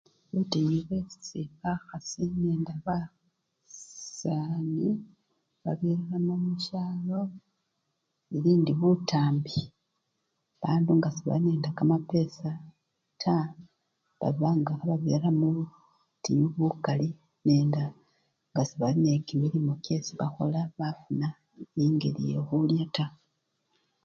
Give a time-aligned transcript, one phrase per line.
[0.33, 4.87] Butinyu bwesi bakhasi nende basani
[5.63, 7.19] babiriramo musyalo
[8.35, 9.57] ili indi butambi,
[10.61, 12.49] bandu nga sebali nende kamapesa
[13.21, 13.49] taa
[14.19, 17.81] babanga khebabirira mubutinyu bukali nabi nende
[18.51, 21.27] nga sebali nende kimilimo kyesi bakhola bafuna
[21.83, 23.13] engeli yekhulya taa.